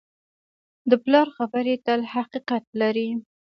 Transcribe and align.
د 0.89 0.91
پلار 1.03 1.27
خبرې 1.37 1.75
تل 1.85 2.01
حقیقت 2.13 2.63
لري. 2.81 3.09